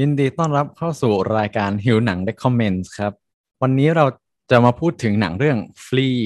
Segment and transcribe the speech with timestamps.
[0.00, 3.12] ยินดีต้อนรับเข้าสู่รายการหิวหนัง Recommends ครับ
[3.62, 4.04] วันนี้เรา
[4.50, 6.20] จะมาพูดถึงหนังเรื่อง Flea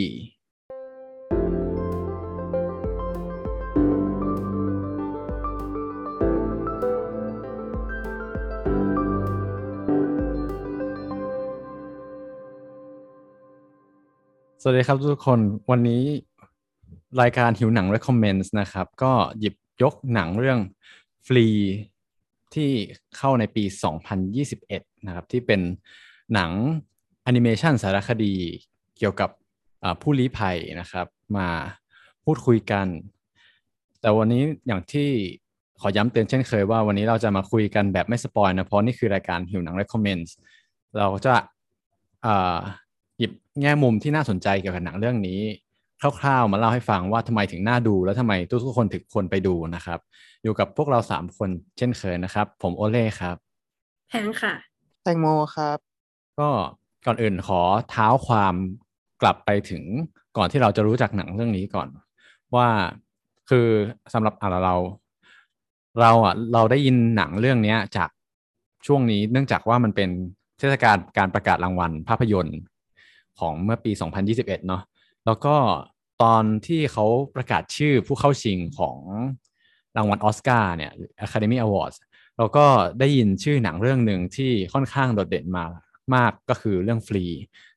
[14.62, 15.41] สวัสดีครับทุกคน
[15.71, 16.02] วันนี้
[17.21, 20.59] รายการหิวหนัง Recommends นะครับ ก็หยิบยกหนังเรื่อง
[21.27, 21.57] Flea
[22.54, 22.70] ที่
[23.16, 23.64] เข้าในปี
[24.34, 25.60] 2021 นะครับ ที่เป็น
[26.34, 26.50] หนัง
[27.22, 28.34] แอนิเมชันสารคดี
[28.98, 29.30] เกี่ยวกับ
[30.02, 31.48] ผู้ลี้ภัยนะครับ มา
[32.24, 32.86] พูดคุยกัน
[34.00, 35.08] แต่วันนี้อย่างที่
[35.80, 40.30] ขอย้ำเตือนเช่นเคยว่าวันนี้เราจะมาคุยกันแบบไม่สปอยนะ เพราะนี่คือรายการหิวหนัง Recommends
[40.98, 41.34] เราจะ
[43.19, 45.41] หยิบแง่มุมที่น่าสนใจเกี่ยวกับหนังเรื่องนี้
[46.00, 48.32] คร่าวๆมาเล่าให้ฟังว่าทำไมถึงน่าดู แล้วทำไม
[48.64, 49.98] ทุกๆคนถึงควรไปดูนะครับ
[50.42, 53.36] อยู่กับพวกเราสามคนเช่นเคยนะครับ ผมโอเล่ครับ
[54.08, 54.55] แพงค่ะ
[55.02, 55.78] แตงโมครับ
[56.38, 56.48] ก็
[57.06, 57.60] ก่อนอื่นขอ
[57.91, 58.55] เท้าความ
[59.22, 59.83] กลับไปถึง
[60.36, 61.88] ก่อนที่เราจะรู้จักหนังเรื่องนี้ก่อน
[62.55, 62.69] ว่า
[63.50, 63.66] คือ
[64.14, 64.77] สำหรับเราเรา
[66.00, 68.10] เราอะเราได้ยินหนังเรื่องนี้จาก
[68.86, 70.08] ช่วงนี้เนื่องจากว่ามันเป็น
[70.58, 72.58] เทศกาลการประกาศรางวัลภาพยนตร์
[73.38, 73.91] ของเมื่อปี
[74.28, 74.82] 2021 เนาะ
[75.26, 75.56] แล้วก็
[76.22, 78.98] ตอนที่เขาประกาศชื่อผู้เข้าชิงของ
[79.96, 80.92] รางวัลออสการ์เนี่ย
[81.24, 81.96] Academy Awards
[82.36, 82.66] เราก็
[83.00, 85.64] ได้ยินชื่อหนังเรื่องหนึ่งที่ค่อนข้างโดดเด่นมา
[86.14, 87.24] มากก็คือเรื่องฟรี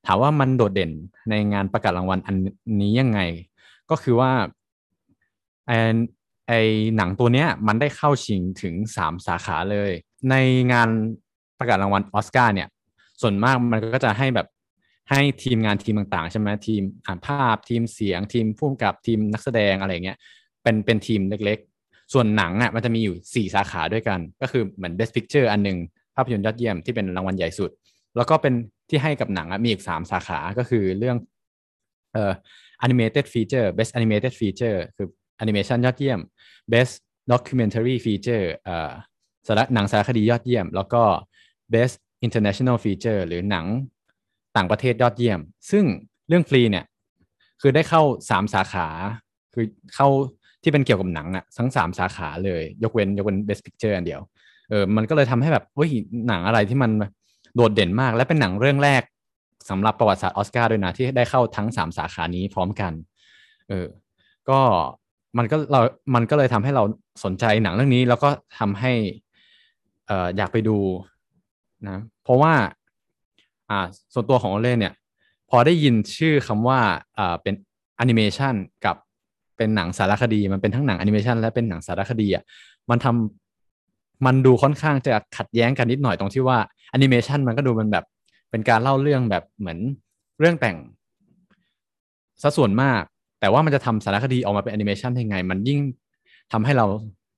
[0.05, 0.91] ถามว่ามันโดดเด่น
[1.30, 2.36] ในงานประกาศรางวัลอัน
[2.81, 3.19] นี้ยังไง
[3.89, 4.31] ก็คือว่า
[5.67, 5.71] ไอ
[6.47, 6.53] ไอ
[6.95, 9.91] หนังตัวเนี้ยมันได้เข้าชิงถึงสามสาขาเลย
[10.30, 10.36] ใน
[10.71, 10.89] งาน
[11.59, 12.69] ประกาศรางวัลออสการ์เนี่ย
[13.21, 14.47] ส่วนมากมันก็จะให้แบบ
[15.09, 20.18] ให้ทีมงานทีมต่างๆ ใช่ไหมทีมอ่านภาพทีมเสียงทีมผู้กำกับทีมนักแสดงอะไรเงี้ย
[20.64, 25.78] เป็นเป็นทีมเล็กๆ ส่วนหนังอะมันจะมีอยู่ 4 สาขาด้วยกัน ก็คือเหมือน Best Picture อันหนึ่ง
[26.16, 27.70] ภาพยนตร์ยอดเยี่ยมที่เป็นรางวัลใหญ่สุด
[28.16, 28.54] แล้วก็เป็น
[28.90, 31.17] ที่ให้กับหนังมีอีก 3 สาขาก็คือเรื่อง
[32.14, 32.34] เอ่อ
[32.86, 35.08] animated feature best animated feature คือ
[35.44, 36.20] animation ยอดเยี่ยม
[36.73, 36.94] best
[37.32, 38.92] documentary feature เอ่อ
[39.48, 41.04] สารหนังสารคดียอดเยี่ยม แล้วก็
[41.73, 41.95] best
[42.26, 43.66] international feature หรือหนัง
[44.58, 45.39] ต่างประเทศยอดเยี่ยม
[45.71, 45.83] ซึ่ง
[46.27, 46.86] เรื่องฟรีเนี่ย
[47.61, 48.87] คือได้เข้าสามสาขา
[49.53, 49.65] คือ
[49.95, 50.08] เข้า
[50.64, 54.21] ที่เป็นเกี่ยวกับหนังอะทั้งสามสาขาเลย ยกเว้นยกเว้น best picture อันเดียว
[54.69, 55.91] เออ มันก็เลยทำให้แบบเฮ้ย
[56.27, 56.91] หนังอะไรที่มัน
[57.55, 59.03] โดดเด่นมาก และเป็นหนังเรื่องแรก
[59.69, 62.93] สำหรับประวัติศาสตร์ออสการ์ด้วยนะ ที่ได้เข้าทั้งสามสาขานี้พร้อมกัน
[63.70, 63.87] เออ
[64.49, 64.59] ก็
[65.37, 65.81] มันก็เรา
[66.15, 66.83] มันก็เลยทำให้เรา
[67.23, 68.91] สนใจหนังเรื่องนี้ แล้วก็ทำให้
[70.08, 70.77] เอ่ออยากไปดู
[71.87, 74.94] นะ เพราะว่าส่วนตัวของโอเล่เนี่ย
[75.50, 76.80] พอได้ยินชื่อคำว่า
[77.18, 77.54] อ่าเป็น
[77.98, 78.54] แอนิเมชัน
[78.86, 78.96] กับ
[79.58, 82.44] เป็นหนังสารคดี มันเป็นทั้งหนังแอนิเมชันและเป็นหนังสารคดีอะ
[82.90, 86.58] มันทำมันดูค่อนข้างจะขัดแย้งกันนิดหน่อยตรงที่ว่า
[86.92, 88.06] แอนิเมชันมันก็ดูมันแบบ
[88.52, 89.80] เป็นการเล่าเรื่องแบบเหมือน
[90.40, 90.78] เรื่องแต่ง
[92.42, 93.02] ซะส่วนมาก
[93.40, 95.80] แต่ว่ามันจะทำสารคดีออกมาเป็นแอนิเมชันยังไง มันยิ่ง
[96.52, 96.86] ทำให้เรา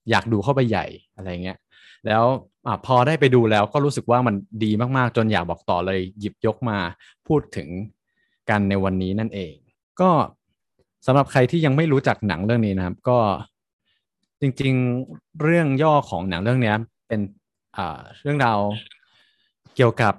[0.09, 1.57] อยากดูเข้าไปใหญ่อะไรเงี้ย
[2.07, 2.23] แล้ว
[2.67, 6.77] อพอได้ไปดูแล้วก็รู้สึกว่ามันดีมากๆ จนอยากบอกต่อเลยหยิบยกมา
[7.27, 7.69] พูดถึง
[8.49, 9.53] กันในวันนี้นั่นเอง
[10.01, 10.09] ก็
[11.05, 13.17] สำหรับใครที่ยังไม่รู้จักหนังเรื่องนี้นะครับ ก็
[14.41, 16.73] จริงๆเรื่องย่อของหนังเรื่องนี้
[17.07, 17.21] เป็น
[18.21, 18.59] เรื่องราว
[19.75, 20.13] เกี่ยวกับ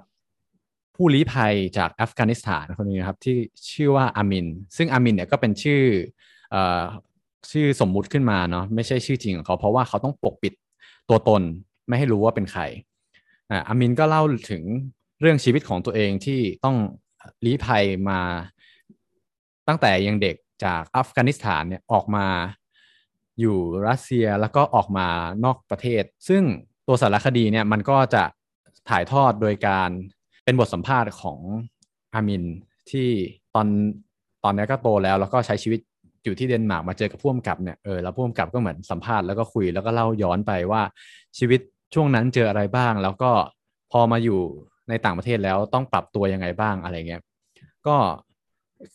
[0.95, 3.37] ผู้ลี้ภัยจากอัฟกานิสถานคนนี้ครับที่
[3.73, 4.47] ชื่อว่าอามิน
[4.77, 5.81] ซึ่งอามินเนี่ยก็เป็นชื่อ
[7.51, 10.53] ชื่อสมมุติขึ้นมาเนาะไม่ใช่ชื่อจริงของเขา เพราะว่าเขาต้องปกปิด
[11.09, 11.41] ตัวตน
[11.87, 12.61] ไม่ให้รู้ว่าเป็นใคร
[13.51, 14.21] อ่าอามินก็เล่า
[14.51, 14.63] ถึง
[15.21, 16.77] เรื่องชีวิตของตัวเองที่ต้อง
[17.45, 18.19] ลี้ภัยมา
[19.67, 22.27] ตั้งแต่ยังเด็กจากอัฟกานิสถานเนี่ยออกมา
[23.39, 25.07] อยู่รัสเซียแล้วก็ออกมา
[25.43, 26.43] นอกประเทศ ซึ่ง
[26.87, 28.23] ตัวสารคดีเนี่ยมันก็จะ
[28.89, 29.89] ถ่ายทอดโดยการ
[30.45, 31.39] เป็นบทสัมภาษณ์ของ
[32.13, 32.43] อามิน
[32.91, 33.09] ที่
[33.55, 33.67] ตอน
[34.43, 35.79] ตอนนี้ก็โตแล้ว แล้วก็ใช้ชีวิต
[36.23, 40.81] อยู่ที่เดนมาร์กมาเจอกับผู้กำกับเนี่ยเออแล้วผู้กำกับก็เหมือนสัมภาษณ์แล้วก็คุยแล้วก็เล่าย้อนไปว่า
[41.37, 41.59] ชีวิต
[41.93, 43.31] ช่วงนั้นเจออะไรบ้าง แล้วก็
[43.91, 44.41] พอมาอยู่
[44.89, 47.21] ในต่างประเทศแล้วต้องปรับตัวยังไงบ้างอะไรเงี้ย
[47.87, 47.95] ก็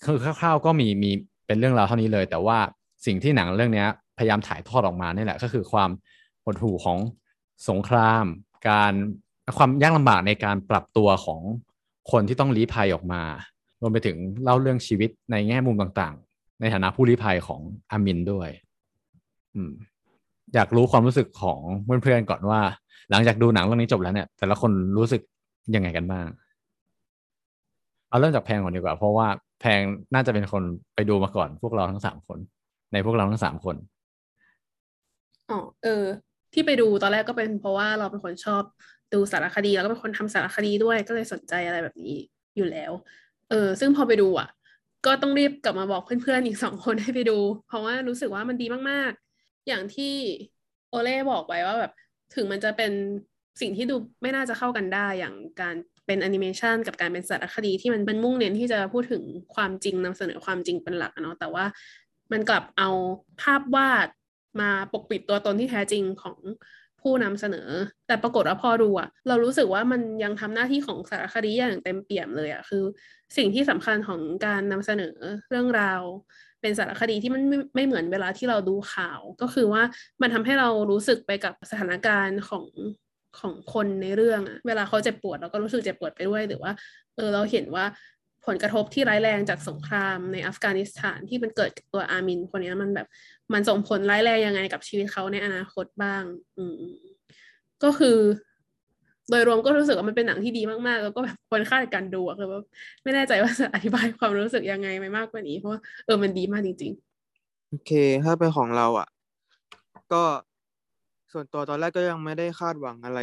[0.05, 1.11] คือคร่าวๆก็มีมี
[1.47, 2.59] เป็นเรื่องราวเท่านี้เลย แต่ว่า
[3.07, 3.85] สิ่งที่หนังเรื่องนี้
[4.19, 5.91] พยายามถ่ายทอดออกมานี่แหละ ก็คือความ
[6.45, 6.99] หดหู่ของ
[7.69, 8.25] สงคราม
[8.69, 8.93] การ
[9.57, 11.41] ความยากลำบากในการปรับตัวของ
[12.13, 13.23] คนที่ต้องลี้ภัยออกมา
[13.81, 18.49] รวมไปถึงเล่าเรื่องชีวิตในแง่มุมต่างๆ ในฐานะผู้ลี้ภัยของอามินด้วย
[19.55, 19.73] อืม
[20.55, 21.61] อยากรู้ความรู้สึกของ
[22.03, 22.61] เพื่อนๆก่อนว่า
[23.11, 25.21] หลังจากดูหนังเรื่องนี้จบแล้วเนี่ย แต่ละคนรู้สึก
[25.75, 26.27] ยังไงกันบ้าง
[28.09, 29.27] เอาเริ่มจากแพงก่อนดีกว่า เพราะว่า
[29.61, 29.81] แพง
[30.15, 30.63] น่าจะเป็นคน
[30.95, 32.39] ไปดูมาก่อน พวกเราทั้งสามคน
[32.93, 33.77] ในพวกเราทั้งสามคน
[35.51, 36.05] อ๋อเออ
[36.53, 38.63] ที่ไปดูตอนแรกก็เป็นเพราะว่าเราเป็นคนชอบ
[39.13, 42.15] ดูสารคดีแล้วก็เป็นคนทำสารคดีด้วยก็เลยสนใจอะไรแบบนี้
[42.57, 42.93] อยู่แล้ว
[43.51, 44.49] เออ ซึ่งพอไปดูอะ
[45.07, 49.13] ก็ต้องรีบกลับมาบอกเพื่อนๆอีกสองคนให้ไปดู เพราะว่ารู้สึกว่ามันดีมาก
[49.69, 50.15] อย่างที่
[50.91, 51.93] โอเล่บอกไว้ว่าแบบ
[52.35, 52.93] ถึงมันจะเป็น
[53.61, 55.75] สิ่งที่ดูไม่น่าจะเข้ากันได้อย่างการ
[56.07, 59.23] เป็นแอนิเมชันกับการเป็นสารคดีที่มันเป็นมุ่งเน้นที่จะพูดถึง
[59.55, 61.65] ความจริงนำเสนอความจริงเป็นหลักเนาะแต่ว่า
[62.33, 62.91] มันกลับเอา
[63.43, 64.09] ภาพวาด
[64.61, 66.37] มาปกปิดตัวตนที่แท้จริงของ
[67.01, 67.69] ผู้นำเสนอ
[68.07, 72.85] แต่ปรากฏว่าพอดูอะเรารู้สึกว่ามันยังทำหน้าที่ของสารคดีอย่างเต็มเปี่ยมเลยอะคือ
[73.37, 75.17] สิ่งที่สำคัญของการนำเสนอ
[75.51, 76.03] เรื่องราว
[76.63, 79.83] เป็นสารคดีที่มันไม่ไม่เหมือนเวลาที่เราดูข่าว ก็คือว่า
[80.23, 82.67] มันทำให้เรารู้สึกไปกับสถานการณ์ของ
[83.39, 86.73] ของคนในเรื่องอะเวลาเขาเจ็บปวดเราก็รู้สึกเจ็บปวดไปด้วยหรือว่า
[87.15, 87.85] เออเราเห็นว่า
[88.47, 93.07] ผลกระทบที่ร้ายแรงจากสงครามในอัฟกานิสถานที่มันเกิดกับตัวอามินคนนี้มันแบบ
[93.53, 96.23] มันส่งผลร้ายแรงยังไงกับชีวิตเขาในอนาคตบ้าง
[96.57, 96.83] อืม
[97.85, 98.19] ก็คือ
[99.31, 102.61] โดยรวมก็รู้สึกว่ามันเป็นหนังที่ดีมากๆ แล้วก็แบบควรค่าในการดูอะคือว่า
[103.03, 106.93] ไม่แน่ใจว่าจะอธิบายความรู้สึกยังไงไปมากกว่านี้ เพราะว่าเออมันดีมากจริง
[107.33, 107.91] ๆ โอเค
[108.25, 109.09] ถ้าเป็นของเราอะ
[110.13, 110.23] ก็
[111.33, 113.21] ส่วนตัวตอนแรกก็ยังไม่ได้คาดหวังอะไร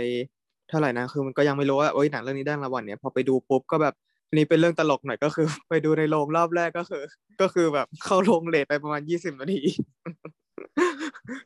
[0.69, 3.93] เท่าไหร่นะคือมันก็ยังไม่รู้ว่าโอ้ยหนังเรื่องนี้ได้รางวัลเนี่ยพอไปดูปุ๊บก็แบบ
[4.35, 7.03] นี่เป็นเรื่องตลกหน่อยก็คือ ไปดูในโรงรอบแรกก็คือ
[7.41, 9.61] ก็คือแบบเข้าโรงเลทไปประมาณยี่สิบนาที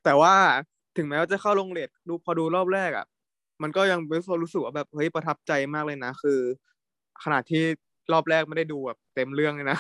[0.04, 0.34] แต่ว่า
[0.98, 3.06] ถึงแม้ว่าจะเข้าโรงเลทดูพอดูรอบแรกอะ
[3.64, 4.00] มันก็ยัง
[4.44, 6.40] รู้สึกว่าแบบเฮ้ยประทับใจมากเลยนะ คือ
[7.24, 7.64] ขนาดที่
[8.12, 9.80] รอบแรกไม่ได้ดูแบบเต็มเรื่องเลยนะ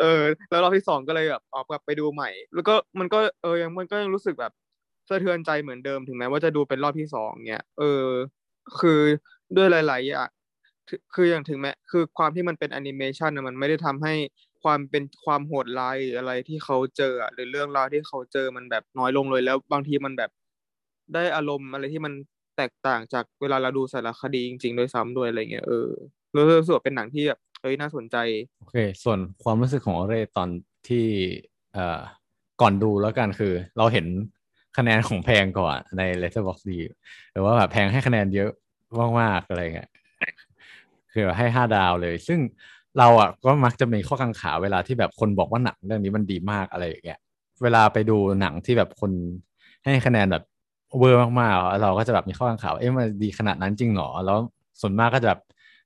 [0.00, 4.52] เออ แล้วรอบที่สองก็เลยแบบออกกลับไปดูใหม่ แล้วก็มันก็เออยังมันก็ยังรู้สึกแบบ
[5.08, 8.06] สะเทือนใจเหมือนเดิมถึงแม้ว่าจะดูเป็นรอบที่สองเนี่ยเออ
[8.80, 9.00] คือ
[9.56, 10.28] ด้วยหลายๆอย่าง
[11.14, 14.14] คืออย่างถึงแม้คือความที่มันเป็นแอนิเมชันนะมันไม่ได้ทำให้
[14.62, 20.30] ความเป็นความโหดร้ายอะไรที่เขาเจอหรือเรื่องราวที่เขาเจอมันแบบน้อยลงเลยแล้วบางทีมันแบบ
[21.14, 22.12] ได้อารมณ์อะไรที่มัน
[22.56, 25.88] แตกต่างจากเวลาเราดูสารคดีจริงๆโดยซ้ำด้วยอะไรเงี้ยเออ
[26.34, 28.16] รู้สึกเป็นหนังที่แบบเฮ้ยน่าสนใจ
[28.58, 30.48] โอเค ส่วนความรู้สึกของเรตอน
[30.88, 31.06] ที่
[31.72, 32.00] เอ่อ
[32.60, 34.06] ก่อนดูแล้วกันคือ เราเห็น
[34.78, 36.70] คะแนนของแพงก่อนใน Letterboxd
[37.32, 38.50] หรือว่าแบบแพงให้คะแนนเยอะ
[39.20, 39.90] มากๆอะไรเงี้ย
[41.12, 42.40] คือให้ห้าดาวเลย ซึ่ง
[42.98, 47.18] เราอะก็มักจะมีข้อกังขาเวลาที่แบบคนบอกว่าหนังเรื่องนี้มันดีมากอะไรอย่างเงี้ย
[47.62, 49.12] เวลาไปดูหนังที่แบบคน
[49.84, 50.44] ให้คะแนนแบบ
[50.98, 54.38] เวอร์มากๆเราก็จะแบบมีข้อกังขาเอ๊ะมันดีขนาดนั้นจริงหรอแล้ว
[54.80, 55.40] ส่วนมากก็จะแบบ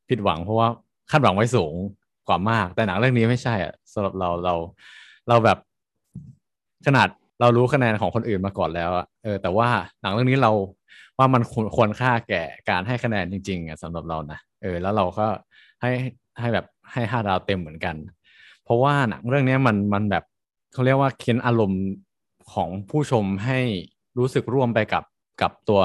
[0.09, 0.69] ผิดหวังเพราะว่า
[1.11, 1.75] คาดหวังไว้สูง
[2.29, 4.55] กว่ามาก แต่หนังเรื่องนี้ไม่ใช่อะสำหรับเราเรา
[5.29, 5.59] เราแบบ
[6.87, 7.09] ขนาด
[7.41, 8.91] เรารู้คะแนนของคนอื่นมาก่อนแล้ว
[9.23, 9.69] เออแต่ว่า
[10.03, 10.53] หนังเรื่องนี้เรา
[11.19, 11.43] ว่ามัน
[11.77, 15.27] ควรค่าแก่การให้คะแนนจริงๆอะสำหรับเรานะเออ แล้วเราก็
[15.81, 15.91] ให้
[16.41, 17.97] ให้แบบให้ห้าดาวเต็มเหมือนกัน
[18.65, 20.25] เพราะว่าหนังเรื่องนี้มันมันแบบ
[20.73, 21.83] เขาเรียกว่าเค้นอารมณ์
[22.53, 23.59] ของผู้ชมให้
[24.19, 25.05] รู้สึกร่วมไปกับ
[25.43, 25.83] กับตัว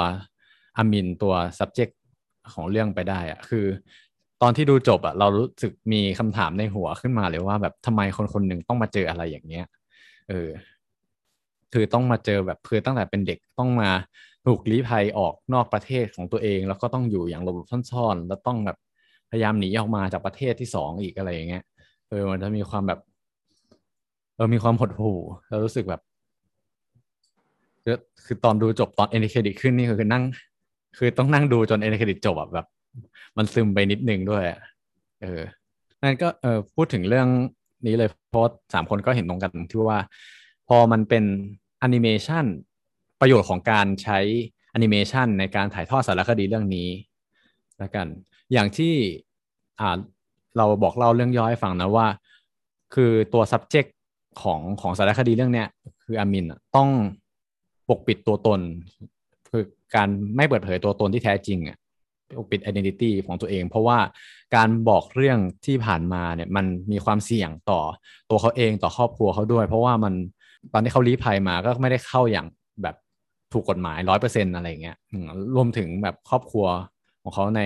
[0.77, 1.93] อามินตัว subject
[2.53, 3.65] ของเรื่องไปได้อะคือ
[4.41, 9.65] ตอนที่ดูจบอะเรารู้สึกมีคำถามในหัวขึ้นมาเลยว่าแบบทำไมคนคนหนึ่งต้องมาเจออะไรอย่างเงี้ย
[10.29, 10.49] เออ
[11.73, 13.89] คือต้องมาเจอแบบคือตั้งแต่เป็นเด็กต้องมา
[14.45, 18.77] ถูกลี้ภัยออกนอกประเทศของตัวเอง แล้วก็ต้องอยู่อย่างหลบซ่อนๆแล้วต้องแบบ
[19.31, 21.63] พยายามหนีออกมาจากประเทศที่สองอีกอะไรอย่างเงี้ย
[22.09, 22.99] เออมันจะมีความแบบ
[24.35, 26.01] เออมีความหดหู่แล้วรู้สึกแบบ
[27.83, 30.23] คือคือตอนดูจบตอน end credit ขึ้นนี่คือนั่ง
[30.97, 32.67] คือต้องนั่งดูจน end credit จบแบบ
[33.37, 34.43] มันซึมไปนิดนึงด้วย
[35.21, 35.41] เออ
[36.03, 37.27] นั่นก็เออพูดถึงเรื่อง
[37.87, 39.99] นี้เลยเพราะสามคนก็เห็นตรงกันที่ว่า
[40.67, 41.23] พอมันเป็น
[41.79, 42.45] แอนิเมชัน
[43.19, 44.19] ประโยชน์ของการใช้
[44.71, 46.89] แอนิเมชันในการถ่ายทอดสารคดีเรื่องนี้
[47.79, 48.07] แล้วกัน
[48.53, 48.93] อย่างที่
[49.79, 49.97] อ่า
[50.57, 52.07] เราบอกเล่าเรื่องย่อให้ฟังนะว่า
[52.93, 53.89] คือตัว subject
[54.41, 55.67] ของของสารคดีเรื่องเนี้ย
[56.03, 56.45] คืออามิน
[56.75, 56.89] ต้อง
[57.91, 58.59] ปกปิดตัวตน
[59.51, 59.63] คือ
[59.95, 61.77] การไม่เปิดเผยตัวตนที่แท้จริงอะ
[62.37, 63.99] ปกปิด identity ของตัวเอง เพราะว่า
[64.55, 67.81] การบอกเรื่องที่ผ่านมาเนี่ยมันมีความเสี่ยงต่อ
[68.29, 70.13] ตัวเขาเองต่อครอบครัวเขาด้วย เพราะว่ามัน
[70.73, 72.47] ตอนที่เขาลี้ภัยมาก็ไม่ได้เข้าอย่าง
[72.83, 72.95] แบบ
[73.53, 74.97] ถูกกฎหมายร้อยเปอร์เซ็นต์อะไรเงี้ย
[75.55, 76.65] รวมถึงแบบครอบครัว
[77.21, 77.61] ของเขาใน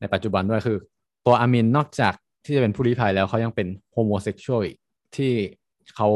[0.00, 0.78] ในปัจจุบันด้วยคือ
[1.26, 2.14] ตัวอามินนอกจาก
[2.44, 4.64] ที่จะเป็นผู้ลี้ภัยแล้วเขายังเป็น homosexual
[5.16, 5.32] ที่
[5.94, 6.08] เขา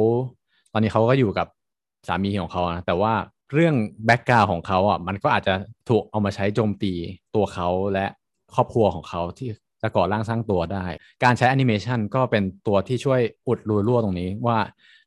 [0.72, 1.46] ตอนนี้เขาก็อยู่กับ
[2.08, 3.14] สามีของเขานะแต่ว่า
[3.52, 5.54] เรื่อง background ของเขาอะมันก็อาจจะ
[5.88, 6.92] ถูกเอามาใช้โจมตี
[7.34, 8.06] ตัวเขาและ
[8.54, 9.48] ครอบครัวของเขาที่
[9.82, 10.84] จะก่อร่างสร้างตัวได้
[11.24, 14.58] การใช้แอนิเมชันก็เป็นตัวที่ช่วยอุดรูรั่วตรงนี้ว่า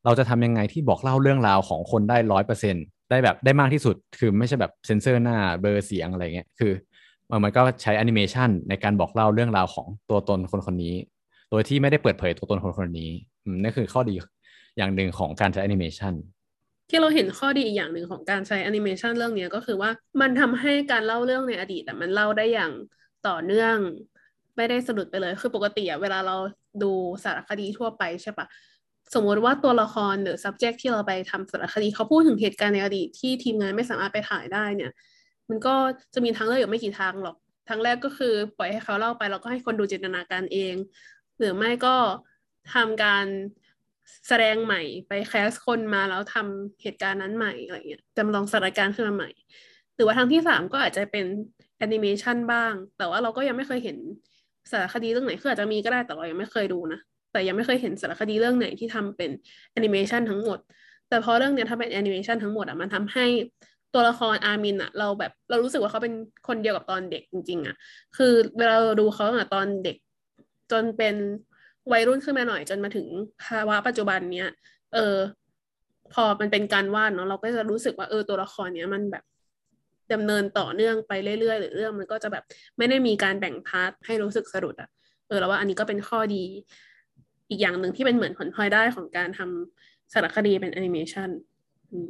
[0.06, 2.75] เราจะทำยังไงที่บอกเล่าเรื่องราวของคนได้ร้อยเปอร์เซ็นต์
[3.10, 6.72] ได้แบบได้มากที่สุด คือไม่ใช่แบบเซนเซอร์หน้าเบลอเสียงอะไรเงี้ยคือ
[7.44, 10.96] มันก็ใช้แอนิเมชันในการบอกเล่าเรื่องราวของตัวตนคนคนนี้
[11.50, 13.10] โดยที่ไม่ได้เปิดเผยตัวตนคนคนนี้
[13.63, 14.16] นั่นคือข้อดี
[14.77, 16.13] อย่างหนึ่งของการใช้แอนิเมชัน
[16.89, 19.89] ที่เราเห็นข้อดีอีกอย่างหนึ่งของการใช้แอนิเมชันเรื่องนี้ก็คือว่า
[20.22, 22.72] มันทำให้การเล่าเรื่องในอดีตแต่มันเล่าได้อย่าง
[23.27, 23.75] ต่อเนื่อง
[24.58, 26.36] ไม่ได้สะดุดไปเลย คือปกติอะเวลาเรา
[26.84, 26.91] ดู
[27.24, 28.46] สารคดีทั่วไปใช่ปะ
[29.13, 34.91] สมมติว่าตัวละครหรือ subject ที่เราไปทำสารคดีเขาพูดถึงเหตุการณ์ในอดีตที่ทีมงานไม่สามารถไปถ่ายได้เนี่ย
[35.50, 35.75] มันก็
[36.13, 37.36] จะมีทางเลือกอยู่ไม่กี่ทางหรอก
[37.70, 40.75] ทางแรกก็คือปล่อยให้เขาเล่าไปแล้วก็ให้คนดูจินตนาการเอง
[41.39, 41.96] หรือไม่ก็
[42.74, 43.25] ทำการ
[44.27, 49.29] แสดงใหม่ไปแคสคนมาแล้วทำเหตุการณ์นั้นใหม่อะไรเงี้ยจำลองสถานการณ์ขึ้นมาใหม่
[49.95, 51.25] หรือว่าทางที่สามก็อาจจะเป็น
[51.77, 53.97] แอนิเมชันบ้าง แต่ว่าเราก็ยังไม่เคยเห็น
[54.71, 56.99] สารคดีเรื่องไหนคืออาจจะมีก็ได้แต่เรายังไม่เคยดูนะ
[57.31, 59.31] แต่ยังไม่เคยเห็นสารคดีเรื่องไหนที่ทำเป็น
[59.71, 60.59] แอนิเมชันทั้งหมด
[61.09, 63.25] แต่พอเรื่องเนี้ยถ้าเป็นแอนิเมชันทั้งหมดอะมันทำให้
[63.93, 66.13] ตัวละครอาร์มินอะ เราแบบเรารู้สึกว่าเขาเป็น
[66.47, 67.75] คนเดียวกับตอนเด็กจริง ๆ อะ
[68.17, 69.97] คือเวลาเราดูเขาตั้งแต่ตอนเด็ก
[70.71, 71.15] จนเป็น
[71.91, 73.08] วัยรุ่นขึ้นมาหน่อยจนมาถึง
[73.46, 74.50] ภาวะปัจจุบันเนี้ย
[74.94, 75.15] เออ
[76.13, 79.24] พอมันเป็นการวาดเนาะเราก็จะรู้สึกว่าเออตัวละครเนี้ยมันแบบ
[80.13, 82.44] ดำเนินต่อเนื่องไปเรื่อยๆ หรือเรื่องมันก็จะแบบ
[82.77, 84.89] ไม่ได้มีการแบ่ง part ให้รู้สึกสะดุดอะ
[85.27, 86.44] เออแล้วว่าอันนี้ก็เป็นข้อดี
[87.50, 91.29] อีกอย่างหนึ่งที่เป็นเหมือนผลพลอยได้ของการทำสารคดีเป็นแอนิเมชัน
[91.91, 92.10] อืม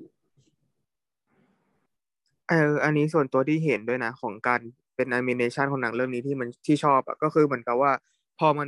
[2.49, 4.61] เอออันนี้ส่วนตัวที่เห็นด้วยนะ ของการ
[4.95, 7.91] เป็นแอนิเมชันของหนังเรื่องนี้ที่มันที่ชอบอะก็คือเหมือนกับว่า
[8.39, 8.67] พอมัน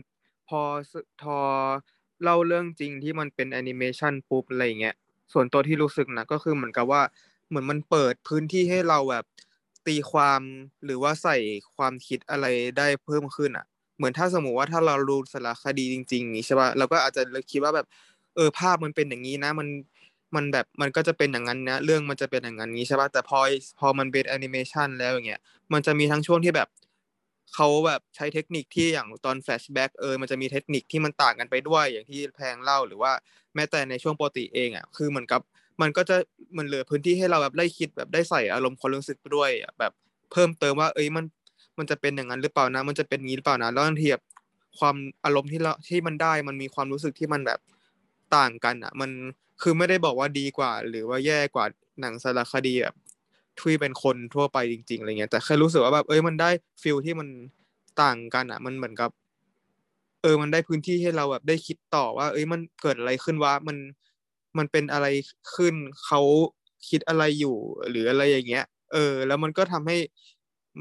[0.50, 1.38] พอสพอ
[2.24, 4.96] เล่าเรื่องจริงที่มันเป็นแอนิเมชันปุ๊บอะไรเงี้ย
[5.34, 7.02] ส่วนตัวที่รู้สึกนะก็คือเหมือนกับว่า
[7.50, 9.26] เหมือนมันเปิดพื้นที่ให้เราแบบ
[9.88, 10.42] ตีความ
[10.86, 11.38] หรือว่าใส่
[11.76, 12.46] ความคิดอะไร
[12.78, 13.66] ได้เพิ่มขึ้นอะ
[13.98, 17.88] เหมือนถ้าสมมติว่าถ้าเราดูสารคดีจริงๆนี้ใช่ป่ะเราก็อาจจะคิดว่าแบบ
[18.36, 19.68] เออภาพมันเป็นอย่างนี้นะ มัน
[20.36, 23.40] มันแบบมันก็จะเป็นอย่างนั้นนะ เรื่องมันจะเป็นอย่างนั้นนี้ใช่ป่ะแต่พอ
[23.80, 25.42] พอมันเป็นแอนิเมชันแล้วอย่างเงี้ย
[25.74, 26.68] มันจะมีทั้งช่วงที่แบบ
[27.56, 33.12] เขาแบบใช้เทคนิคที่อย่างตอนแฟลชแบ็กเออมันจะมีเทคนิคที่มันต่างกันไปด้วยอย่างที่แพงเล่าหรือว่า
[33.56, 35.42] แม้แต่ในช่วงปกติเองอะคือเหมือนกับ
[35.82, 36.18] มันก็จะ
[36.58, 39.92] มันเหลือพื้นที่ให้เราแบบได้คิดแบบได้ใส่อารมณ์ความรู้สึกด้วยแบบ
[40.32, 41.26] เพิ่มเติมว่า เอ้ยมัน
[41.78, 44.24] มันจะเป็นอย่างนั้นหรือเปล่านะ มันจะเป็นงี้หรือเปล่านะแล้วบางทีแบบ
[44.80, 47.60] ความอารมณ์ที่เราที่มันได้มันมีความรู้สึกที่มันแบบ
[48.36, 49.12] ต่างกันอะ มัน
[49.62, 51.66] คือไม่ได้บอกว่าดีกว่า หรือว่าแย่กว่า
[52.02, 52.96] หนังสารคดีแบบ
[53.62, 56.50] ที่เป็นคนทั่วไปจริงๆอะไรเงี้ยแต่แค่รู้สึกว่าแบบเอ้ยมันได้
[56.82, 57.28] feel ที่มัน
[58.02, 59.10] ต่างกันอะ มันเหมือนกับ
[60.22, 63.78] เออ มันได้พื้นที่ให้เราแบบได้คิดต่อว่า เอ้ยมันเกิดอะไรขึ้นวะมัน
[64.58, 65.08] มันเป็นอะไร
[65.56, 65.76] ขึ้น
[66.06, 66.22] เขา
[66.90, 67.58] คิดอะไรอยู่
[67.90, 69.98] หรืออะไรอย่างเงี้ย เออ แล้วมันก็ทำให้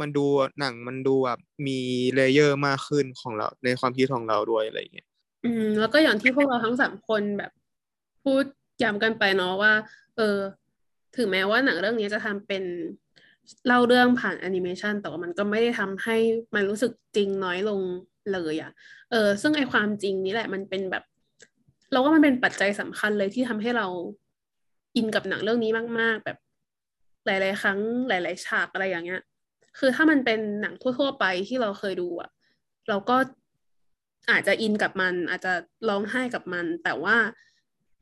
[0.01, 0.25] มันดู
[0.61, 1.79] หนังมันดูแบบมี
[2.15, 5.09] layer มากขึ้นของเรา ในความคิดของเราด้วยอะไรอย่างเงี้ย
[5.45, 7.53] อืม แล้วก็อย่างที่พวกเราทั้งสามคนแบบ
[8.23, 8.45] พูด
[8.83, 9.73] ย้ำกันไปเนาะว่า
[10.17, 10.39] เออ
[11.17, 12.65] ถึงแม้ว่าหนังเรื่องนี้จะทำเป็น
[13.67, 16.17] เล่าเรื่องผ่านแอนิเมชันแต่ว่ามันก็ไม่ได้ทำให้
[16.55, 17.81] มันรู้สึกจริงน้อยลง
[18.33, 18.71] เลยอะ่ะ
[19.11, 21.05] เออ ซึ่งไอความจริงนี้แหละมันเป็นแบบ
[21.93, 23.87] เราว่ามันเป็นปัจจัยสำคัญเลยที่ทำให้เรา
[24.97, 26.39] อินกับหนังเรื่องนี้มาก ๆ แบบ
[27.27, 29.23] หลาย ๆ ครั้งหลาย ๆ ฉากอะไรอย่างเงี้ย
[29.79, 32.31] คือถ้ามันเป็นหนังทั่ว ๆ ไปที่เราเคยดูอะ
[32.89, 33.17] เราก็
[34.31, 35.53] อาจจะอินกับมัน อาจจะ
[35.89, 37.17] ร้องไห้กับมัน แต่ว่า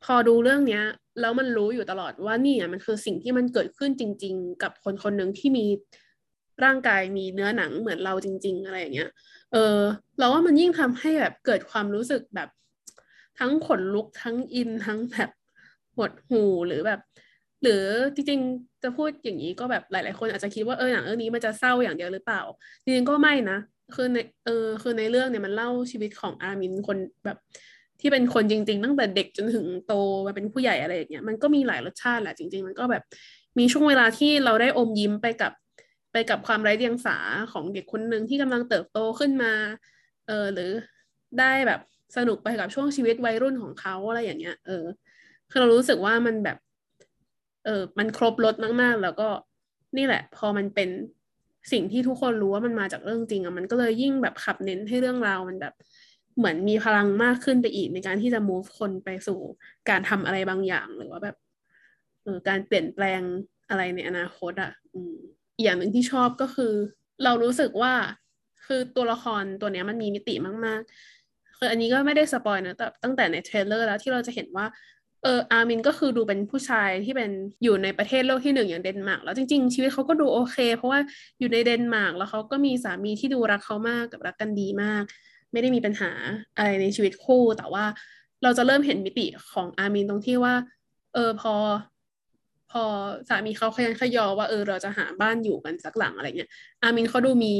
[0.03, 0.83] พอดูเรื่องเนี้ย
[1.21, 5.65] แล้วมันรู้อยู่ตลอดว่านี่อะมันคือสิ่งที่มันเกิดขึ้นจริง ๆ กับคนคนหนึ่งที่มี
[6.63, 9.09] ร่างกายมีเนื้อหนังเหมือนเราจริง ๆ อะไรอย่างเงี้ย
[9.53, 9.79] เออ
[10.19, 12.49] เราว่ามันยิ่งทำให้แบบเกิดความรู้สึกแบบ
[13.39, 15.29] ทั้งขนลุกทั้งอินทั้งแบบ
[15.97, 16.99] หดหูหรือแบบ
[17.63, 17.83] หรือ
[18.15, 22.41] จริงๆจะพูดอย่างนี้ก็แบบหลาย ๆ คนอาจจะคิดว่าเออหนังเรื่องนี้มันจะเศร้าอย่างเดียวหรือเปล่า
[22.83, 23.57] จริงๆก็ไม่นะ
[23.95, 27.37] คือในเออคือในเรื่องเนี่ยมันเล่าชีวิตของอามินคนแบบ
[28.01, 29.93] ที่เป็นคนจริง ๆ ตั้งแต่เด็กจนถึงโต
[30.25, 33.03] มาเป็นผู้ใหญ่อะไรอย่างเงี้ยมันก็มีหลายรสชาติแหละจริง ๆ มันก็แบบ
[33.57, 35.53] มีช่วงเวลาที่เราได้อมยิ้มไปกับ
[36.11, 37.17] ไปกับความไร้เดียงสา
[37.51, 39.53] ของเด็กคนหนึ่งที่กำลังเติบโตขึ้นมา
[40.27, 40.71] เออหรือ
[41.39, 41.79] ได้แบบ
[42.17, 44.85] สนุกไปกับช่วงชีวิตวัยรุ่นของเขาอะไรอย่างเงี้ย เออ
[45.49, 46.57] คือเรารู้สึกว่ามันแบบ
[47.65, 49.29] เออมันครบรถมากๆ แล้วก็
[49.97, 50.89] นี่แหละ พอมันเป็น
[51.71, 55.73] สิ่งที่ทุกคนรู้ว่ามันมาจากเรื่องจริงอะมันก็เลยยิ่งแบบขับเน้นให้เรื่องราวมันแบบ
[56.37, 59.39] เหมือนมีพลังมากขึ้นไปอีกในการที่จะ move คนไปสู่
[59.89, 61.35] การทำอะไรบางอย่างหรือว่าแบบ
[62.23, 63.21] เออการเปลี่ยนแปลง
[63.69, 65.15] อะไรในอนาคตอะอืม
[65.55, 66.73] อีกอย่างหนึ่งที่ชอบก็คือ
[67.23, 67.93] เรารู้สึกว่า
[68.65, 74.65] คือตัวละครตัวเนี้ยมันมีมิติมากๆคืออันนี้ก็ไม่ได้ spoil นะแต่ตั้งแต่ใน trailer แล้วที่เราจะเห็นว่า
[75.23, 77.31] เอออาร์มินก็คือดูเป็นผู้ชายที่เป็น
[77.63, 80.99] อยู่ในประเทศโลกที่หนึ่งอย่างเดนมาร์กแล้วจริง ๆ ชีวิตเขาก็ดูโอเค เพราะว่า
[81.39, 85.03] อยู่ในเดนมาร์กแล้วเขาก็มีสามีที่ดูรักเขามากกับรักกันดีมาก
[85.51, 86.11] ไม่ได้มีปัญหา
[86.57, 87.85] อะไรในชีวิตคู่ แต่ว่า
[88.43, 90.53] เราจะเริ่มเห็นมิติของอามินตรงที่ว่า
[91.13, 91.53] เออพอ
[92.71, 92.83] พอ
[93.29, 96.51] สามีเขาคะยั้นคะยอว่าเออเราจะหาบ้านอยู่กันสักหลังอะไรเงี้ย
[96.83, 97.53] อามินเขาดูมี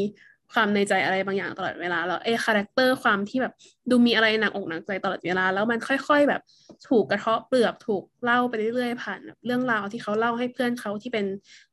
[0.54, 3.54] ความในใจอะไรบางอย่างตลอดเวลาแล้วไอ้ character ความที่แบบ
[3.89, 6.42] ดูมีอะไรหนักอกหนักใจตลอดเวลา แล้วมันค่อย ๆ แบบ
[6.89, 11.25] ถูกกระเทาะเปลือกถูกเล่าไปเรื่อยๆผ่านแบบเรื่องราวที่เขาเล่าให้เพื่อนเขาที่เป็น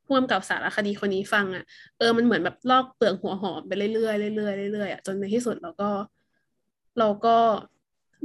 [0.05, 1.63] พ่วงกับสารคดีคนนี้ฟังอะ
[1.97, 5.89] เออมันเหมือนแบบลอกเปลือกหัวหอมไปเรื่อยๆเรื่อยๆเรื่อยๆอะจนในที่สุดเราก็
[6.99, 7.37] เราก็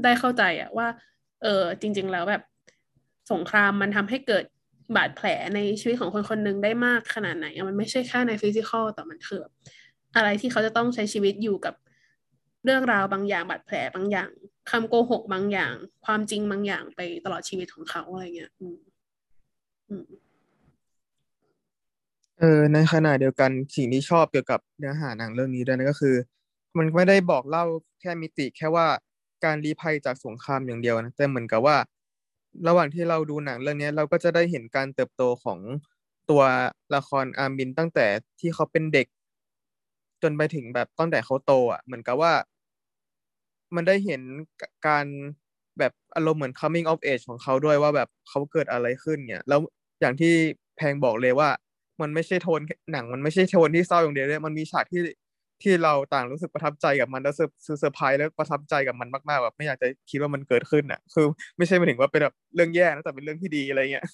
[0.04, 0.88] ได้เข้าใจอะว่า
[1.42, 2.42] เออจริง ๆ แล้วแบบ
[3.32, 4.44] สงครามมันทำให้เกิด
[4.96, 9.40] บาดแผลในชีวิตของคนคนหนึ่งได้มากขนาดไหน มันไม่ใช่แค่ในฟิสิกอลแต่มันคือ
[10.16, 11.74] อะไรที่เขาจะต้องใช้ชีวิตอยู่กับ
[12.64, 14.28] เรื่องราวบางอย่างบาดแผลบางอย่าง
[14.70, 15.74] คำโกหกบางอย่าง
[16.04, 18.78] ความจริงบางอย่างไปตลอดชีวิตของเขาอะไรเงี้ยอืม
[19.88, 20.04] อืม
[22.38, 26.14] เออในขณะเดียวกันสิ่งที่ชอบเกี่ยวกับเนื้อหาหนังเรื่องนี้ด้วยนะก็คือ
[26.76, 27.64] มันไม่ได้บอกเล่า
[28.00, 28.86] แค่มิติแค่ว่า
[29.44, 31.76] การลี้ภัยจากสงครามอย่างเดียวนะแต่เหมือนกับว่า
[32.68, 35.58] ระหว่างที่เราดูหนังเรื่องนี้เราก็จะได้เห็นการเติบโตของ
[36.30, 36.42] ตัว
[36.94, 38.06] ละครอาร์มินตั้งแต่
[38.40, 39.06] ที่เขาเป็นเด็ก
[40.22, 42.32] จนไปถึงแบบตั้งแต่เขาโตอะเหมือนกับว่า
[43.76, 44.22] มันได้เห็น
[44.86, 45.06] การ
[45.78, 49.60] แบบอารมณ์เหมือน coming of age ของเขาด้วยว่าแบบเขาเกิดอะไรขึ้นเนี่ยแล้ว
[50.00, 50.32] อย่างที่
[50.76, 51.48] แพงบอกเลยว่า
[52.00, 52.60] มันไม่ใช่โทน
[52.92, 55.02] หนังมันไม่ใช่โทนที่เศร้าอย่างเดียวเลยมันมีฉากที่
[55.62, 64.04] ที่เราต่างรู้สึกประทับใจกับมันแล้ว sur- surprise แล้วประทับใจกับมันมากๆแบบไม่อยากจะคิดว่ามันเกิดขึ้นอะ คือ ไม่ใช่หมายถึงว่าเป็นแบบเรื่องแย่นะแต่เป็นเรื่องที่ดีอะไรเงี้ย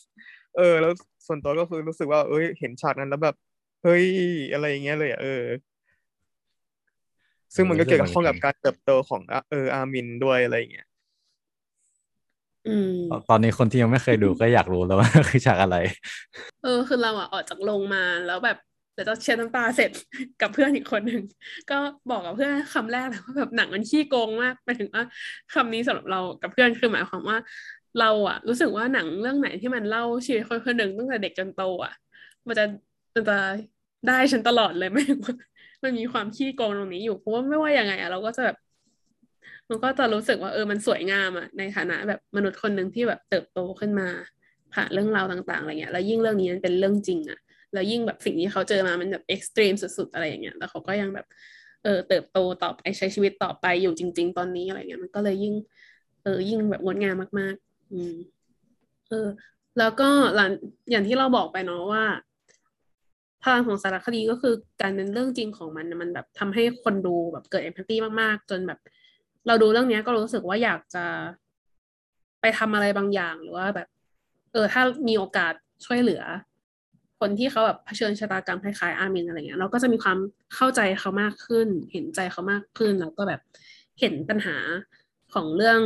[0.56, 0.92] เออ แล้ว
[1.26, 3.34] ส่วนตัวก็คือรู้สึกว่า เอ้ยเห็นฉากนั้นแล้วแบบ
[3.82, 4.04] เฮ้ย
[4.52, 5.42] อะไรอย่างเงี้ยเลยอะเออ
[7.56, 9.20] ซึ่งมันก็เกี่ยวกับข้องกับการเติบโตของ
[9.50, 10.86] เอออามินด้วยอะไรเงี้ย
[12.66, 12.92] อืม
[13.28, 15.76] ตอนนี้คนที่ยังไม่เคยดูก็อยากรู้แล้วว่าคือฉากอะไร
[16.62, 18.56] เออ คือเราอะออกจากโรงมาแล้วแบบ
[18.94, 19.90] เดี๋ยวจะเช็ดน้ำตาเสร็จ
[20.40, 21.22] กับเพื่อนอีกคนหนึ่ง
[21.70, 21.78] ก็
[22.10, 25.02] บอกกับเพื่อนคำแรกเลยว่าแบบหนังมันขี้โกงมากหมายถึงว่า
[25.54, 27.38] คำนี้สำหรับเรากับเพื่อนคือหมายความว่า
[28.00, 31.92] เราอะรู้สึกว่าหนังเรื่องไหนที่มันเล่าชีวิตคนคนหนึ่งตั้งแต่เด็กจนโตอะ
[32.46, 32.64] มันจะ
[33.14, 33.34] มันจะ
[34.06, 35.34] ได้ฉันตลอดเลยไม่ว่า
[35.82, 38.56] มันมีความขี้โกงตรงนี้อยู่เพราะว่าไม่ว่ายังไงอะเราก็จะแบบ
[39.68, 44.08] มันก็จะรู้สึกว่าเออมันสวยงามอะในฐานะแบบมนุษย์คนหนึ่งที่แบบเติบโตขึ้นมา
[44.74, 47.38] ผ่านเรื่องราวต่างๆอะไรเงี้ยแล้วยิ่งเรื่องนี้มันเป็นเรื่องจริงอะ
[47.72, 51.26] แล้วยิ่งแบบสิ่งที่เขาเจอมามันแบบเอ็กซ์ตรีมสุดๆอะไรอย่างเงี้ยแล้วเขาก็ยังแบบ
[51.82, 55.54] เออเติบโตต่อไปใช้ชีวิตต่อไปอยู่จริง ๆ ตอนนี้อะไรเงี้ยมันก็เลยยิ่ง
[56.22, 58.14] เออยิ่งแบบงดงามมาก ๆ อืม
[59.10, 59.28] เออ
[59.78, 60.50] แล้วก็หลัง
[60.90, 62.04] อย่างที่เราบอกไปเนาะว่า
[63.46, 68.78] พลังของสารคดีก็คือการเป็นเรื่องจริงของมันมันแบบทำให้คนดูแบบเกิดเอมพัตตีมากๆ จนแบบ
[69.46, 71.04] เราดูเรื่องนี้ก็รู้สึกว่าอยากจะ
[72.40, 73.88] ไปทำอะไรบางอย่างหรือว่าแบบ
[74.52, 75.54] เออถ้ามีโอกาส
[75.86, 76.22] ช่วยเหลือ
[77.20, 80.18] คนที่เขาแบบเผชิญชะตากรรมคล้ายๆอามินอะไรเงี้ยเราก็จะมีความ
[80.54, 83.40] เข้าใจเขามากขึ้น เห็นใจเขามากขึ้นแล้วก็แบบ
[84.00, 84.56] เห็นปัญหา
[85.34, 85.80] ของเรื่อง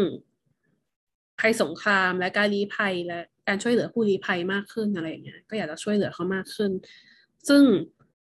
[1.41, 3.19] ภัยสงครามและการลี้ภัยและ
[3.49, 6.71] การช่วยเหลือผู้ลี้ภัยมากขึ้นอะไรอย่างเงี้ยก็อยากจะช่วยเหลือเขามากขึ้น
[7.49, 7.63] ซึ่ง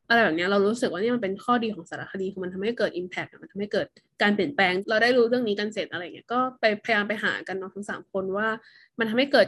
[0.08, 3.86] อะไรแบบนี้เรารู้สึกว่านี่มันเป็นข้อดีของสารคดีคือมันทำให้เกิด Impact มันทำให้เกิด
[4.22, 8.48] การเปลี่ยนแปลง เราได้รู้เรื่องนี้กันเสร็จอะไรเงี้ยก็ไปพยายามไปหากันเนาะทั้งสามคนว่า
[8.98, 9.46] มันทำให้เกิด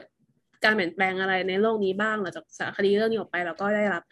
[0.64, 4.02] การเปลี่ยนแปลงอะไรในโลกนี้บ้างหลังจากสารคดีเรื่องนี้ออกไปเราก็ได้รับ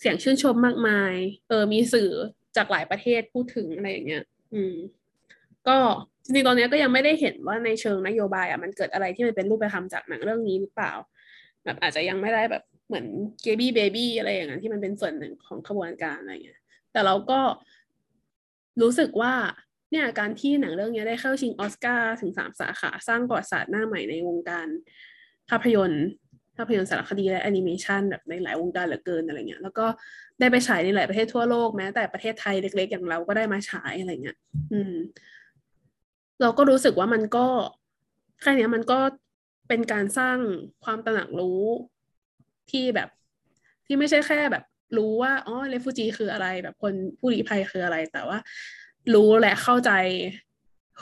[0.00, 1.14] เสียงชื่นชมมากมาย
[1.48, 2.10] เออมีสื่อ
[2.56, 4.74] จากหลายประเทศพูดถึงอะไรอย่างเงี้ย อืม
[5.68, 5.76] ก็
[6.24, 10.92] จริงๆตอนนี้ก็ยังไม่ได้เห็นว่าในเชิงนโยบายอะมันเกิดอะไรที่มันเป็นรูปธรรมจากหนังเรื่องนี้หรือเปล่า
[11.64, 13.06] แบบอาจจะยังไม่ได้แบบเหมือน
[13.42, 16.60] เกบี้เบบี้อะไรอย่างนั้นที่มันเป็นส่วนหนึ่งของขบวนการอะไรเงี้ย
[16.92, 17.40] แต่เราก็
[18.82, 19.34] รู้สึกว่า
[19.90, 24.66] เนี่ยการที่หนังเรื่องนี้ได้เข้าชิงออสการ์ถึงสามสาขาสร้างประวัติศาสตร์หน้าใหม่ในวงการ
[25.50, 26.06] ภาพยนตร์
[26.56, 29.86] ภาพยนตร์สารคดีและแอนิเมชันแบบในหลายวงการเหลือเกินอะไรเงี้ยแล้วก็
[30.40, 34.36] ได้ไปฉายในหลายประเทศทั่วโลกแม้แต่ประเทศไทยเล็ก ๆ อย่างเราก็ได้มาฉายอะไรเงี้ย
[34.72, 34.94] อืม
[36.42, 37.46] เราก็รู้สึกว่ามันก็
[38.40, 38.98] แค่นี้มันก็
[39.70, 40.38] เป็นการสร้าง
[40.84, 41.62] ความตระหนักรู้
[42.70, 43.08] ที่แบบ
[43.86, 44.64] ที่ไม่ใช่แค่แบบ
[44.96, 48.38] รู้ว่าอ๋อเรฟูจีคืออะไร แบบคนผู้ลี้ภัยคืออะไร แต่ว่า
[49.14, 49.90] รู้และเข้าใจ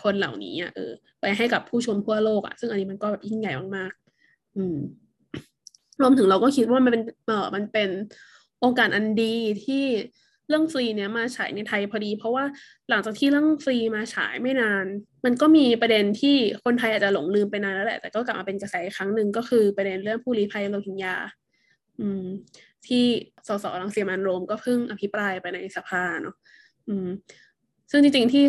[0.02, 4.76] คนเหล่านี้อะเออ ไปให้กับผู้ชมทั่วโลกอะซึ่งอันนี้มันก็แบบยิ่งใหญ่มากๆอืม
[6.00, 7.90] รวมถึงเราก็คิดว่ามันเป็นเออมันเป็น
[8.60, 9.84] โอกาสอันดีที่
[10.48, 12.44] เรื่องฟรีเนี้ยมาฉายในไทยพอดี เพราะว่า
[12.88, 14.86] หลังจากที่เรื่องฟรีมาฉายไม่นาน
[15.24, 21.14] มันก็มีประเด็นที่คนไทยอาจจะหลงลืมไปนานแล้วแหละ แต่ก็กลับมาเป็นกระแสอีกครั้งหนึ่งก็คือประเด็นเรื่องผู้ลี้ภัยโรฮิงญา
[22.00, 22.24] อืม
[22.86, 23.04] ที่
[23.48, 26.34] สสรังสีมันโรมก็เพิ่งอภิปรายไปในสภาเนาะ
[26.88, 27.08] อืม
[27.90, 28.44] ซึ่งจริงๆที่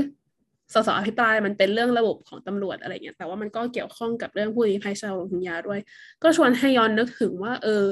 [0.74, 5.80] สสอภิปรายมันเป็นเรื่องระบบของตำรวจอะไรเงี้ยแต่ว่ามันก็เกี่ยวข้องกับเรื่องผู้ลี้ภัยชาวโรฮิงญาด้วย
[6.24, 7.86] ก็ชวนให้ย้อนนึกถึงว่า เออ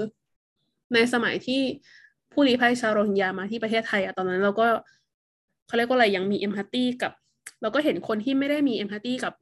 [0.94, 1.62] ในสมัยที่
[2.40, 4.68] ผู้ลี้ภัยชาวโรฮิงญามาที่ประเทศไทยอะตอนนั้นเราก็
[5.68, 7.12] เขาเรียกว่าอะไรยังมีเอมพัตตีกับ
[7.62, 9.34] เราก็เห็นคนที่ไม่ได้มีเอมพัตตีกับ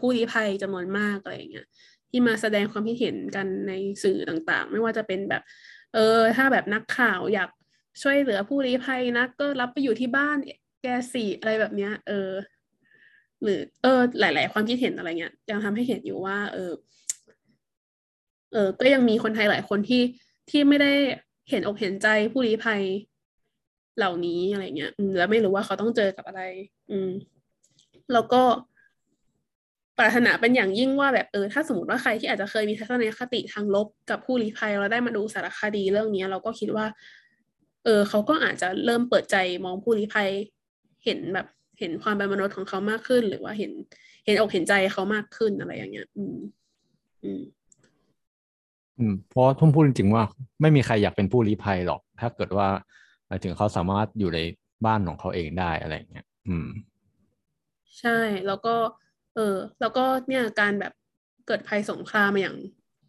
[0.00, 1.66] ผู้ลี้ภัยจำนวนมากอะไรอย่างเงี้ย
[2.10, 5.42] ที่มาแสดงความคิดเห็นกันในสื่อต่างๆ ไม่ว่าจะเป็นแบบ
[5.94, 7.48] เออ ถ้าแบบนักข่าวอยาก
[8.02, 10.36] ช่วยเหลือผู้ลี้ภัยนะก็รับไปอยู่ที่บ้าน
[10.82, 12.30] แกสี่อะไรแบบเนี้ย เออ
[13.42, 16.72] หรือ เออ หลาย ๆ ความคิดเห็นอะไรเงี้ยยังทำให้เห็นอยู่ว่า เออ
[18.52, 20.02] เออ ก็ยังมีคนไทยหลายคนที่
[20.50, 20.92] ที่ไม่ได้
[21.50, 22.82] เห็นอกเห็นใจผู้ลี้ภัย
[23.98, 26.42] เหล่านี้อะไรเงี้ยแล้วไม่รู้ว่าเขาต้องเจอกับอะไร
[26.90, 27.10] อืม
[28.12, 28.42] แล้วก็
[29.98, 36.86] ปรารถนาเป็นอย่างยิ่งว่าแบบเออถ้าสมมติว่าใครที่อาจจะเคยมีทัศนคติทางลบกับผู้ลี้ภัยเราได้มาดูสารคดีเรื่องนี้เราก็คิดว่า
[37.84, 40.28] เออเขาก็อาจจะเริ่มเปิดใจมองผู้ลี้ภัย
[41.04, 41.46] เห็นแบบ
[41.78, 43.72] เห็นความเป็นมนุษย์ของเขามากขึ้น หรือว่าเห็น
[44.24, 46.36] เห็นอกเห็นใจเขามากขึ้นอะไรอย่างเงี้ย อืม
[47.24, 47.42] อืม
[48.98, 50.22] อืมเพราะทุ่มพูดจริงๆว่า
[50.60, 52.68] ไม่มีใครอยากเป็นผู้ลี้ภัยหรอก ถ้าเกิดว่า
[53.44, 54.40] ถึงเขาสามารถอยู่ใน
[54.86, 56.66] บ้านของเขาเองได้อะไรเงี้ยอืม
[58.00, 58.74] ใช่แล้วก็
[59.34, 60.92] เออ แล้วก็เนี่ยการแบบ
[61.46, 62.56] เกิดภัยสงครามมาอย่าง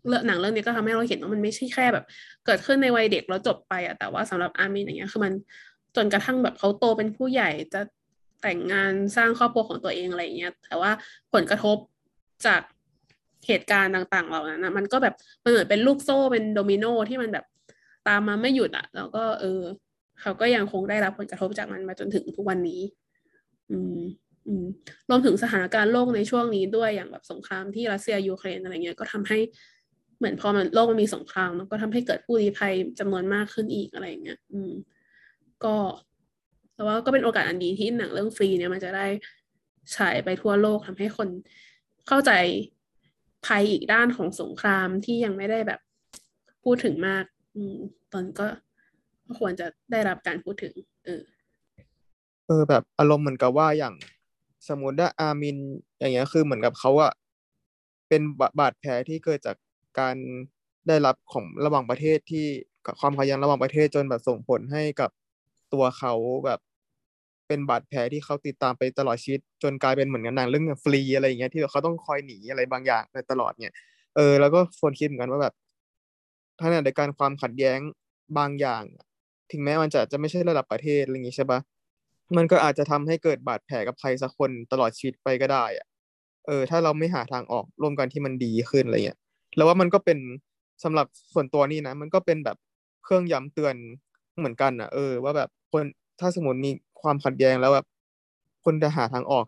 [0.08, 2.06] เรื่องหนังเรื่องนี้ก็ทำให้เราเห็นว่ามันไม่ใช่แค่แบบ
[2.46, 5.34] เกิดขึ้นในวัยเด็กแล้วจบไปอะแต่ว่าสำหรับอามินอย่างเงี้ยคือมัน
[5.96, 7.82] จนกระทั่งแบบเขาโตเป็นผู้ใหญ่จะ
[8.42, 10.92] แต่งงานสร้างครอบครัวของตัวเองอะไรเงี้ยแต่ว่า
[11.34, 11.78] ผลกระทบ
[12.46, 12.62] จาก
[13.48, 17.46] เหตุการณ์ต่าง ๆ เหล่านั้นนะมันก็แบบมันเหมือนเป็นลูกโซ่เป็นโดมิโนที่มันแบบ
[18.08, 19.62] ตามมาไม่หยุดอะแล้วก็เออ
[20.22, 22.82] เขาก็ยังคงได้รับผลกระทบจากมันมาจนถึงทุกวันนี้
[23.72, 24.00] อืม
[24.48, 24.66] อืม
[25.10, 29.40] รวมถึงสถานการณ์โลกในช่วงนี้ด้วยอย่างแบบสงครามที่รัสเซียยูเครนอะไรเงี้ยก็ทำให้
[30.18, 34.72] เหมือนพอมันโลกมันมีสงครามมันก็ทำให้เกิดผู้ลี้ภัยจำนวนมากขึ้นอีกอะไรเงี้ย อืม
[35.64, 35.76] ก็
[36.76, 39.06] แต่ว่าก็เป็นโอกาสอันดีที่หนังเรื่องฟรีเนี่ยมันจะได้
[39.96, 41.28] ฉายไปทั่วโลกทำให้คน
[42.08, 42.32] เข้าใจ
[43.46, 45.80] ภัยอีกด้านของสงครามที่ยังไม่ได้แบบ
[46.64, 47.24] พูดถึงมาก
[47.56, 47.78] อืม
[48.14, 48.48] ตอนก็
[49.40, 50.74] ควรจะได้รับการพูดถึง
[51.06, 51.22] เออ
[52.48, 53.96] เออ แบบอารมณ์เหมือนกับว่าอย่าง
[54.70, 55.58] สมมติว่าอามิน
[56.00, 57.12] อย่างเงี้ยคือเหมือนกับเขาอะ
[58.10, 58.22] เป็น
[58.60, 59.58] บาดแผลที่เกิดจาก
[60.00, 60.16] การ
[60.88, 62.46] ได้รับของระหว่างประเทศที่
[63.00, 65.10] ความขัดแย้งระหว่างประเทศจนแบบส่งผลให้กับ
[65.74, 66.14] ตัวเขา
[66.46, 66.60] แบบ
[67.50, 73.74] เป็นบาดแผลที่เขาติดตามไปตลอดชีวิตจนกลายเป็นเหมือนกันหนังเรื่องฟรีอะไรอย่างเงี้ยที่เขาต้องคอยหนีอะไรบางอย่างไปตลอดเนี่ย
[74.16, 75.54] เออแล้วก็ควรคิดเหมือนกันว่าแบบ
[76.62, 77.80] ขณะในการความขัดแย้ง
[78.38, 78.84] บางอย่าง
[79.52, 81.60] ถึงแม้มันจะจะไม่ใช่ระดับประเทศอะไรอย่างงี้ใช่ปะ
[82.38, 85.86] มันก็อาจจะทำให้เกิดบาดแผลกับใครสักคนตลอดชีวิตไปก็ได้อะ
[86.48, 89.20] เออ ถ้าเราไม่หาทางออกร่วมกันที่มันดีขึ้นอะไรเงี้ย
[89.56, 90.20] แล้วว่ามันก็เป็น
[90.84, 92.58] สำหรับส่วนตัวนี่นะ มันก็เป็นแบบ
[93.04, 93.76] เครื่องย้ำเตือน
[94.38, 95.84] เหมือนกันอะ เออ ว่าแบบคน
[96.20, 97.86] ถ้าสมมติมี ความขัดแย้งแล้วแบบ
[98.66, 99.46] คนจะหาทางออก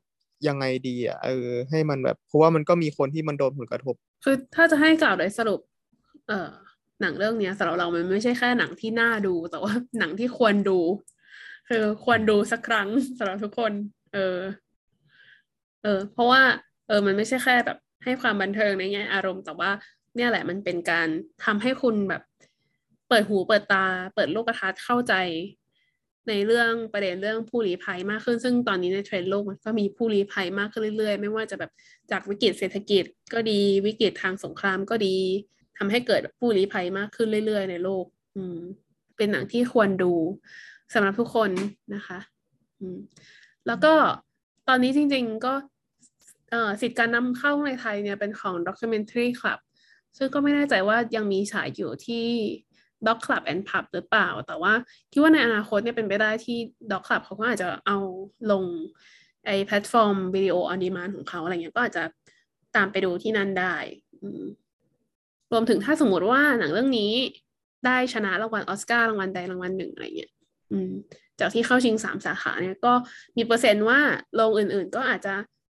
[0.48, 5.60] ยังไงดีอะเออให้มันแบบ เพราะว่ามันก็มีคนที่มันโดนผลกระทบ คือถ้าจะให้กล่าวโดยสรุป
[6.28, 6.50] เอ่อ
[7.02, 10.80] หนังเรื่องเนี้ยสำหรับเรามันไม่ใช่แค่หนังที่น่าดูแต่ว่าหนังที่ควรดู
[11.70, 12.88] คือควรดูสักครั้ง
[13.18, 13.72] สำหรับทุกคน
[14.14, 14.38] เออ
[15.84, 16.42] เออ เพราะว่า
[16.88, 19.72] เออ มันไม่ใช่แค่แบบ ให้ความบันเทิงในแง่อารมณ์แต่ว่า
[20.16, 21.08] เนี่ยแหละมันเป็นการ
[21.46, 22.22] ทำให้คุณแบบ
[23.10, 23.86] เปิดหูเปิดตา
[24.16, 25.14] เปิดโลกทัศน์เข้าใจ
[26.30, 31.72] ในเรื่องประเด็นเรื่องผู้ลี้ภัยมากขึ้น ซึ่งตอนนี้ในเทรนด์โลกมันก็มีผู้ลี้ภัยมากขึ้นเรื่อยๆ ไม่ว่าจะแบบ
[32.12, 33.04] จากวิกฤตเศรษฐกิจ
[33.34, 35.16] ก็ดีวิกฤตทางสงครามก็ดี
[35.78, 38.06] ทำให้เกิดผู้ลี้ภัยมากขึ้นเรื่อยๆ ในโลก
[38.36, 38.60] อืม
[39.18, 40.14] เป็นหนังที่ควรดู
[40.94, 41.52] สำหรับทุกคน
[41.96, 42.20] นะคะ
[42.80, 42.98] อืม
[43.68, 43.94] แล้วก็
[44.68, 45.54] ตอนนี้จริง ๆ ก็
[46.52, 49.60] เอ่อสิทธิ์การนำเข้าในไทยเนี่ยเป็นของ Documentary Club
[50.18, 52.26] ซึ่งก็ไม่แน่ใจว่ายังมีฉายอยู่ที่
[53.08, 54.74] Doc Club and Pub หรือเปล่า แต่ว่า
[55.12, 56.58] คิดว่าในอนาคตเนี่ยเป็นไปได้ที่
[56.92, 57.98] Doc Club เขาก็อาจจะเอา
[58.52, 58.64] ลง
[59.46, 62.04] ไอ้แพลตฟอร์ม video on demand ของเขาอะไรเงี้ยก็อาจจะ
[62.76, 63.76] ตามไปดูที่นั่นได้
[65.52, 67.12] รวมถึงถ้าสมมติว่าหนังเรื่องนี้
[67.86, 70.32] ได้ชนะรางวัลออสการ์รางวัลใดรางวัลหนึ่งอะไรเงี้ย
[71.40, 72.94] จากที่เข้าชิงสามสาขาเนี่ยก็
[73.38, 74.00] มีเปอร์เซ็นต์ว่า
[74.36, 75.34] โรงอื่นๆ ก็อาจจะ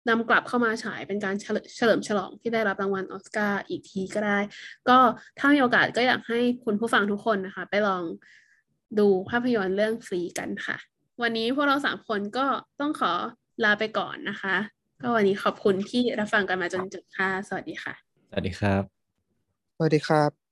[0.09, 1.35] นำกลับเข้ามาฉายเป็นการ
[1.77, 4.39] เฉลิมฉลองที่ได้รับรางวัลออสการ์อีกทีก็ได้
[4.89, 4.99] ก็
[5.39, 8.03] ถ้ามีโอกาสก็อยากให้คุณผู้ฟังทุกคนนะคะ ไปลอง
[8.99, 10.77] ดูภาพยนตร์เรื่องฟรีกันค่ะ
[11.23, 12.47] วันนี้พวกเราสามคนก็
[12.81, 13.13] ต้องขอ
[13.65, 14.57] ลาไปก่อนนะคะ
[15.03, 17.95] ก็วันนี้ขอบคุณที่รับฟังกันมาจนจบค่ะ สวัสดีค่ะ
[18.31, 18.83] สวัสดีครับ
[19.77, 20.44] สวัสดีครับ